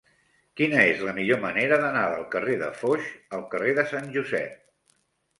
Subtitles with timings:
[0.59, 4.57] Quina és la millor manera d'anar del carrer de Foix al carrer de Sant Josep?